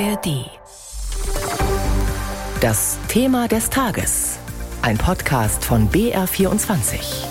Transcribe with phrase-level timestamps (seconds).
[0.00, 0.50] ARD.
[2.60, 4.40] Das Thema des Tages.
[4.82, 7.26] Ein Podcast von BR24.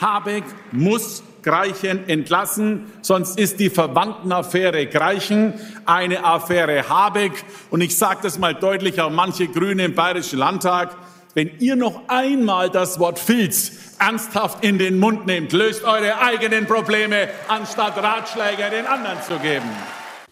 [0.00, 5.54] Habeck muss Greichen entlassen, sonst ist die Verwandtenaffäre Greichen
[5.84, 7.44] eine Affäre Habeck.
[7.70, 10.96] Und ich sage das mal deutlicher, manche Grüne im Bayerischen Landtag,
[11.34, 13.72] wenn ihr noch einmal das Wort Filz
[14.06, 19.68] ernsthaft in den Mund nehmt, löst eure eigenen Probleme, anstatt Ratschläge den anderen zu geben.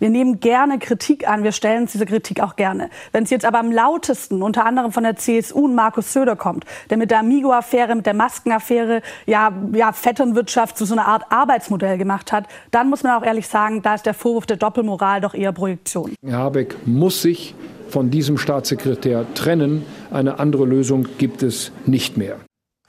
[0.00, 2.88] Wir nehmen gerne Kritik an, wir stellen uns diese Kritik auch gerne.
[3.12, 6.64] Wenn es jetzt aber am lautesten unter anderem von der CSU und Markus Söder kommt,
[6.88, 11.98] der mit der Amigo-Affäre, mit der Maskenaffäre ja, ja Vetternwirtschaft zu so einer Art Arbeitsmodell
[11.98, 15.34] gemacht hat, dann muss man auch ehrlich sagen, da ist der Vorwurf der Doppelmoral doch
[15.34, 16.14] eher Projektion.
[16.26, 17.54] Herr Habeck muss sich
[17.90, 19.84] von diesem Staatssekretär trennen.
[20.10, 22.38] Eine andere Lösung gibt es nicht mehr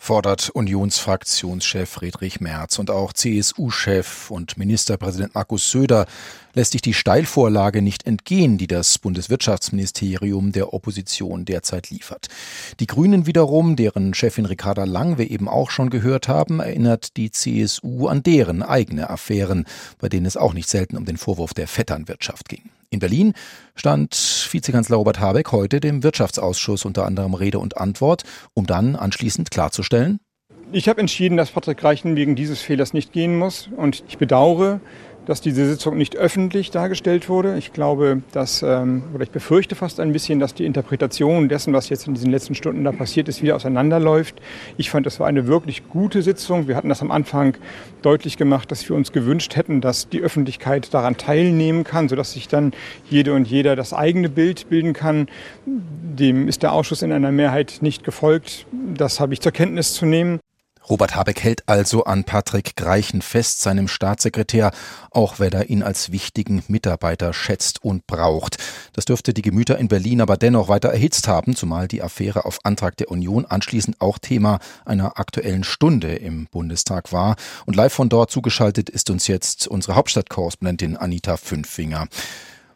[0.01, 6.07] fordert Unionsfraktionschef Friedrich Merz und auch CSU-Chef und Ministerpräsident Markus Söder
[6.55, 12.29] lässt sich die Steilvorlage nicht entgehen, die das Bundeswirtschaftsministerium der Opposition derzeit liefert.
[12.79, 17.29] Die Grünen wiederum, deren Chefin Ricarda Lang wir eben auch schon gehört haben, erinnert die
[17.29, 19.65] CSU an deren eigene Affären,
[19.99, 22.71] bei denen es auch nicht selten um den Vorwurf der Vetternwirtschaft ging.
[22.93, 23.33] In Berlin
[23.73, 24.13] stand
[24.51, 30.19] Vizekanzler Robert Habeck heute dem Wirtschaftsausschuss unter anderem Rede und Antwort, um dann anschließend klarzustellen,
[30.73, 33.69] ich habe entschieden, dass Patrick Reichen wegen dieses Fehlers nicht gehen muss.
[33.75, 34.79] Und ich bedauere,
[35.25, 37.57] dass diese Sitzung nicht öffentlich dargestellt wurde.
[37.57, 41.89] Ich glaube, dass, ähm, oder ich befürchte fast ein bisschen, dass die Interpretation dessen, was
[41.89, 44.41] jetzt in diesen letzten Stunden da passiert ist, wieder auseinanderläuft.
[44.77, 46.67] Ich fand, es war eine wirklich gute Sitzung.
[46.67, 47.55] Wir hatten das am Anfang
[48.01, 52.47] deutlich gemacht, dass wir uns gewünscht hätten, dass die Öffentlichkeit daran teilnehmen kann, sodass sich
[52.47, 52.73] dann
[53.09, 55.27] jede und jeder das eigene Bild bilden kann.
[55.65, 58.65] Dem ist der Ausschuss in einer Mehrheit nicht gefolgt.
[58.95, 60.39] Das habe ich zur Kenntnis zu nehmen.
[60.89, 64.71] Robert Habeck hält also an Patrick Greichen fest, seinem Staatssekretär,
[65.11, 68.57] auch wenn er ihn als wichtigen Mitarbeiter schätzt und braucht.
[68.93, 72.59] Das dürfte die Gemüter in Berlin aber dennoch weiter erhitzt haben, zumal die Affäre auf
[72.63, 77.35] Antrag der Union anschließend auch Thema einer aktuellen Stunde im Bundestag war.
[77.65, 82.07] Und live von dort zugeschaltet ist uns jetzt unsere Hauptstadtkorrespondentin Anita Fünffinger.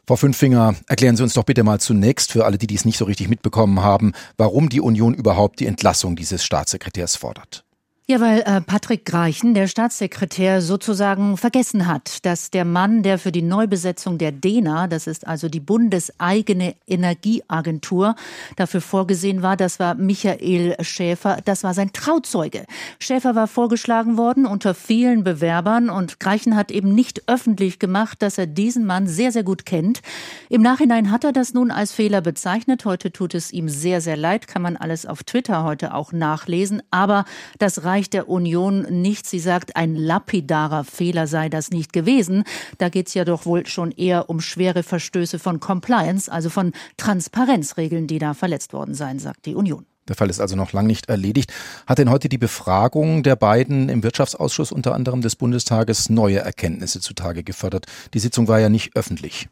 [0.08, 3.06] Frau Fünffinger, erklären Sie uns doch bitte mal zunächst für alle, die dies nicht so
[3.06, 7.65] richtig mitbekommen haben, warum die Union überhaupt die Entlassung dieses Staatssekretärs fordert.
[8.08, 13.32] Ja, weil äh, Patrick Greichen, der Staatssekretär, sozusagen vergessen hat, dass der Mann, der für
[13.32, 18.14] die Neubesetzung der DENA, das ist also die bundeseigene Energieagentur,
[18.58, 22.68] dafür vorgesehen war, das war Michael Schäfer, das war sein Trauzeuge.
[23.00, 28.38] Schäfer war vorgeschlagen worden unter vielen Bewerbern und Greichen hat eben nicht öffentlich gemacht, dass
[28.38, 30.02] er diesen Mann sehr, sehr gut kennt.
[30.50, 32.86] Im Nachhinein hat er das nun als Fehler bezeichnet.
[32.86, 36.84] Heute tut es ihm sehr, sehr leid, kann man alles auf Twitter heute auch nachlesen.
[36.92, 37.26] Aber
[37.58, 39.26] das Bereich der Union nicht.
[39.26, 42.44] Sie sagt, ein lapidarer Fehler sei das nicht gewesen.
[42.78, 46.74] Da geht es ja doch wohl schon eher um schwere Verstöße von Compliance, also von
[46.98, 49.86] Transparenzregeln, die da verletzt worden seien, sagt die Union.
[50.10, 51.54] Der Fall ist also noch lang nicht erledigt.
[51.88, 57.00] Hat denn heute die Befragung der beiden im Wirtschaftsausschuss unter anderem des Bundestages neue Erkenntnisse
[57.00, 57.86] zutage gefördert?
[58.14, 59.48] Die Sitzung war ja nicht öffentlich.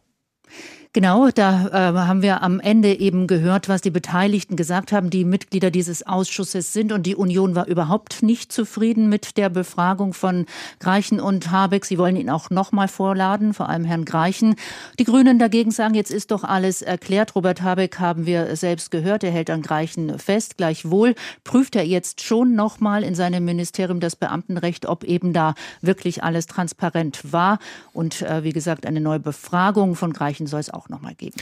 [0.95, 5.25] Genau, da äh, haben wir am Ende eben gehört, was die Beteiligten gesagt haben, die
[5.25, 6.91] Mitglieder dieses Ausschusses sind.
[6.91, 10.45] Und die Union war überhaupt nicht zufrieden mit der Befragung von
[10.79, 11.85] Greichen und Habeck.
[11.85, 14.53] Sie wollen ihn auch nochmal vorladen, vor allem Herrn Greichen.
[14.99, 17.33] Die Grünen dagegen sagen, jetzt ist doch alles erklärt.
[17.33, 20.57] Robert Habeck haben wir selbst gehört, er hält an Greichen fest.
[20.57, 26.23] Gleichwohl prüft er jetzt schon nochmal in seinem Ministerium das Beamtenrecht, ob eben da wirklich
[26.23, 27.57] alles transparent war.
[27.93, 31.35] Und äh, wie gesagt, eine neue Befragung von Greichen soll es auch auch nochmal geben.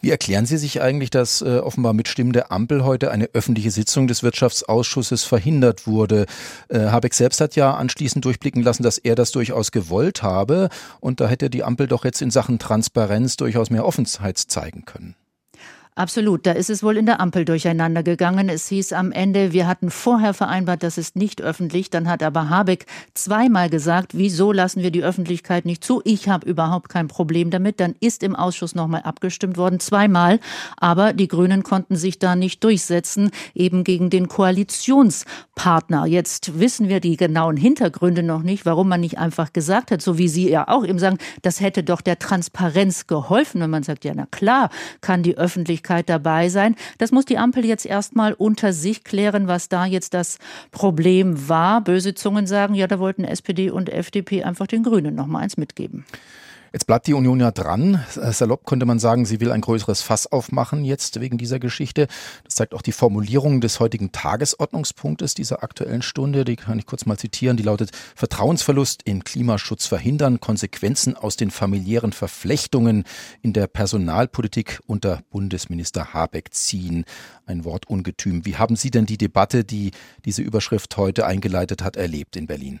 [0.00, 3.70] Wie erklären Sie sich eigentlich, dass äh, offenbar mit Stimmen der Ampel heute eine öffentliche
[3.70, 6.26] Sitzung des Wirtschaftsausschusses verhindert wurde?
[6.68, 10.68] Äh, Habeck selbst hat ja anschließend durchblicken lassen, dass er das durchaus gewollt habe
[11.00, 15.14] und da hätte die Ampel doch jetzt in Sachen Transparenz durchaus mehr Offenheit zeigen können.
[15.98, 18.48] Absolut, da ist es wohl in der Ampel durcheinander gegangen.
[18.48, 21.90] Es hieß am Ende, wir hatten vorher vereinbart, das ist nicht öffentlich.
[21.90, 26.00] Dann hat aber Habeck zweimal gesagt, wieso lassen wir die Öffentlichkeit nicht zu?
[26.04, 27.80] Ich habe überhaupt kein Problem damit.
[27.80, 30.38] Dann ist im Ausschuss nochmal abgestimmt worden, zweimal.
[30.76, 36.06] Aber die Grünen konnten sich da nicht durchsetzen, eben gegen den Koalitionspartner.
[36.06, 40.16] Jetzt wissen wir die genauen Hintergründe noch nicht, warum man nicht einfach gesagt hat, so
[40.16, 44.04] wie Sie ja auch eben sagen, das hätte doch der Transparenz geholfen, wenn man sagt,
[44.04, 44.70] ja, na klar,
[45.00, 46.74] kann die Öffentlichkeit Möglichkeit dabei sein.
[46.98, 50.38] Das muss die Ampel jetzt erstmal unter sich klären, was da jetzt das
[50.70, 51.80] Problem war.
[51.80, 55.56] Böse Zungen sagen, ja, da wollten SPD und FDP einfach den Grünen noch mal eins
[55.56, 56.04] mitgeben.
[56.72, 58.04] Jetzt bleibt die Union ja dran.
[58.14, 62.08] Salopp könnte man sagen, sie will ein größeres Fass aufmachen jetzt wegen dieser Geschichte.
[62.44, 66.44] Das zeigt auch die Formulierung des heutigen Tagesordnungspunktes dieser aktuellen Stunde.
[66.44, 67.56] Die kann ich kurz mal zitieren.
[67.56, 73.04] Die lautet Vertrauensverlust im Klimaschutz verhindern, Konsequenzen aus den familiären Verflechtungen
[73.40, 77.04] in der Personalpolitik unter Bundesminister Habeck ziehen.
[77.46, 78.44] Ein Wortungetüm.
[78.44, 79.92] Wie haben Sie denn die Debatte, die
[80.24, 82.80] diese Überschrift heute eingeleitet hat, erlebt in Berlin?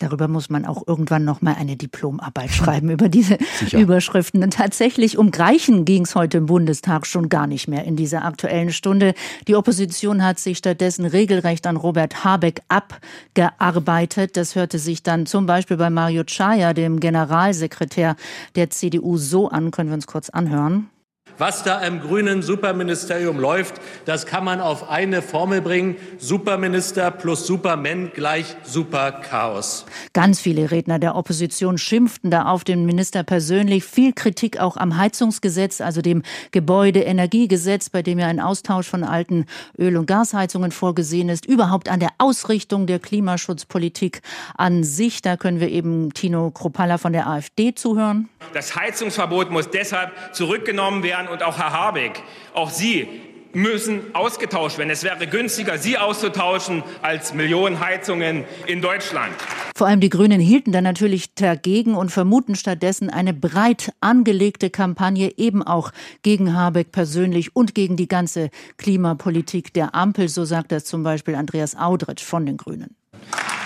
[0.00, 3.78] Darüber muss man auch irgendwann noch mal eine Diplomarbeit schreiben über diese Sicher.
[3.78, 4.42] Überschriften.
[4.42, 8.24] Und tatsächlich um Greichen ging es heute im Bundestag schon gar nicht mehr in dieser
[8.24, 9.14] aktuellen Stunde.
[9.48, 14.36] Die Opposition hat sich stattdessen regelrecht an Robert Habeck abgearbeitet.
[14.36, 18.16] Das hörte sich dann zum Beispiel bei Mario Chaya, dem Generalsekretär
[18.54, 19.70] der CDU, so an.
[19.70, 20.88] Können wir uns kurz anhören?
[21.38, 23.74] Was da im grünen Superministerium läuft,
[24.06, 25.96] das kann man auf eine Formel bringen.
[26.16, 29.84] Superminister plus Superman gleich Superchaos.
[30.14, 33.84] Ganz viele Redner der Opposition schimpften da auf den Minister persönlich.
[33.84, 36.22] Viel Kritik auch am Heizungsgesetz, also dem
[36.52, 39.44] Gebäudeenergiegesetz, bei dem ja ein Austausch von alten
[39.78, 41.44] Öl- und Gasheizungen vorgesehen ist.
[41.44, 44.22] Überhaupt an der Ausrichtung der Klimaschutzpolitik
[44.56, 45.20] an sich.
[45.20, 48.30] Da können wir eben Tino Kropalla von der AfD zuhören.
[48.54, 52.22] Das Heizungsverbot muss deshalb zurückgenommen werden Spahn und auch Herr Habeck,
[52.54, 53.08] auch Sie
[53.52, 54.90] müssen ausgetauscht werden.
[54.90, 59.32] Es wäre günstiger, sie auszutauschen, als Millionen Heizungen in Deutschland.
[59.74, 65.32] Vor allem die Grünen hielten dann natürlich dagegen und vermuten stattdessen eine breit angelegte Kampagne
[65.38, 65.92] eben auch
[66.22, 70.28] gegen Habeck persönlich und gegen die ganze Klimapolitik der Ampel.
[70.28, 72.94] So sagt das zum Beispiel Andreas Audretsch von den Grünen.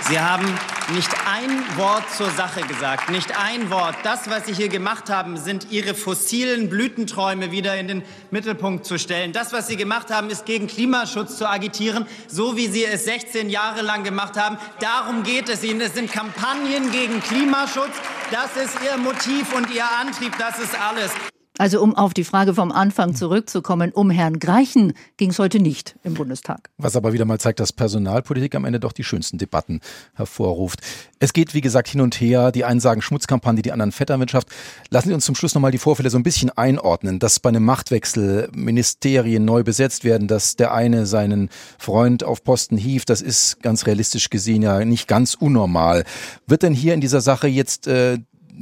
[0.08, 0.46] Sie haben
[0.94, 3.94] nicht ein Wort zur Sache gesagt, nicht ein Wort.
[4.02, 8.98] Das, was Sie hier gemacht haben, sind Ihre fossilen Blütenträume wieder in den Mittelpunkt zu
[8.98, 9.32] stellen.
[9.32, 13.50] Das, was Sie gemacht haben, ist gegen Klimaschutz zu agitieren, so wie Sie es 16
[13.50, 14.58] Jahre lang gemacht haben.
[14.80, 15.80] Darum geht es Ihnen.
[15.80, 17.94] Es sind Kampagnen gegen Klimaschutz.
[18.30, 20.36] Das ist Ihr Motiv und Ihr Antrieb.
[20.38, 21.12] Das ist alles.
[21.60, 25.94] Also um auf die Frage vom Anfang zurückzukommen, um Herrn Greichen ging es heute nicht
[26.04, 26.70] im Bundestag.
[26.78, 29.80] Was aber wieder mal zeigt, dass Personalpolitik am Ende doch die schönsten Debatten
[30.14, 30.80] hervorruft.
[31.18, 32.50] Es geht, wie gesagt, hin und her.
[32.50, 34.48] Die einen sagen Schmutzkampagne, die anderen Vetternwirtschaft.
[34.88, 37.66] Lassen Sie uns zum Schluss nochmal die Vorfälle so ein bisschen einordnen, dass bei einem
[37.66, 43.10] Machtwechsel Ministerien neu besetzt werden, dass der eine seinen Freund auf Posten hieft.
[43.10, 46.04] Das ist ganz realistisch gesehen ja nicht ganz unnormal.
[46.46, 48.16] Wird denn hier in dieser Sache jetzt äh,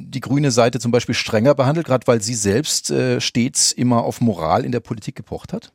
[0.07, 4.21] die grüne Seite zum Beispiel strenger behandelt, gerade weil sie selbst äh, stets immer auf
[4.21, 5.73] Moral in der Politik gepocht hat?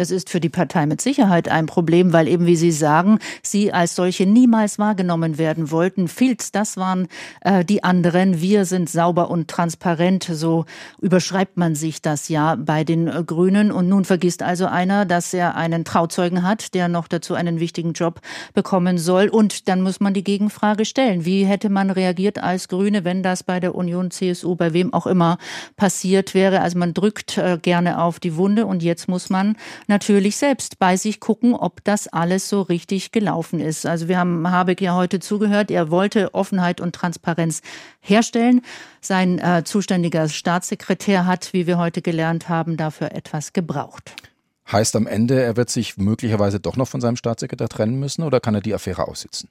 [0.00, 3.70] Das ist für die Partei mit Sicherheit ein Problem, weil eben, wie Sie sagen, sie
[3.70, 6.08] als solche niemals wahrgenommen werden wollten.
[6.08, 7.06] Filz, das waren
[7.42, 8.40] äh, die anderen.
[8.40, 10.24] Wir sind sauber und transparent.
[10.24, 10.64] So
[11.02, 13.70] überschreibt man sich das ja bei den äh, Grünen.
[13.70, 17.92] Und nun vergisst also einer, dass er einen Trauzeugen hat, der noch dazu einen wichtigen
[17.92, 18.22] Job
[18.54, 19.28] bekommen soll.
[19.28, 21.26] Und dann muss man die Gegenfrage stellen.
[21.26, 25.06] Wie hätte man reagiert als Grüne, wenn das bei der Union, CSU, bei wem auch
[25.06, 25.36] immer
[25.76, 26.62] passiert wäre?
[26.62, 29.56] Also man drückt äh, gerne auf die Wunde und jetzt muss man
[29.90, 33.84] natürlich selbst bei sich gucken, ob das alles so richtig gelaufen ist.
[33.84, 35.70] Also wir haben Habeck ja heute zugehört.
[35.70, 37.60] Er wollte Offenheit und Transparenz
[38.00, 38.62] herstellen.
[39.02, 44.14] Sein äh, zuständiger Staatssekretär hat, wie wir heute gelernt haben, dafür etwas gebraucht.
[44.72, 48.40] Heißt am Ende, er wird sich möglicherweise doch noch von seinem Staatssekretär trennen müssen oder
[48.40, 49.50] kann er die Affäre aussitzen?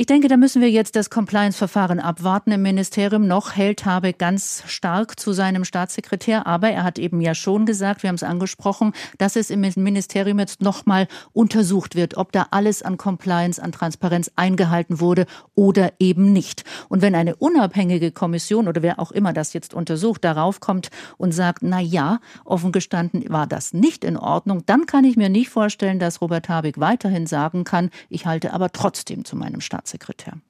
[0.00, 3.26] Ich denke, da müssen wir jetzt das Compliance-Verfahren abwarten im Ministerium.
[3.26, 8.02] Noch hält Habeck ganz stark zu seinem Staatssekretär, aber er hat eben ja schon gesagt,
[8.02, 12.80] wir haben es angesprochen, dass es im Ministerium jetzt nochmal untersucht wird, ob da alles
[12.82, 16.64] an Compliance, an Transparenz eingehalten wurde oder eben nicht.
[16.88, 20.88] Und wenn eine unabhängige Kommission oder wer auch immer das jetzt untersucht, darauf kommt
[21.18, 25.28] und sagt, na ja, offen gestanden war das nicht in Ordnung, dann kann ich mir
[25.28, 29.89] nicht vorstellen, dass Robert Habeck weiterhin sagen kann, ich halte aber trotzdem zu meinem Staatssekretär.
[29.90, 30.40] Staatssekretär.